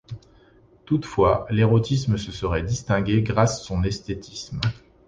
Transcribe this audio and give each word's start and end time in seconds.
Toutefois, 0.85 1.45
l'érotisme 1.51 2.17
se 2.17 2.31
serait 2.31 2.63
distingué 2.63 3.21
grâce 3.21 3.63
son 3.63 3.83
esthétisme. 3.83 4.59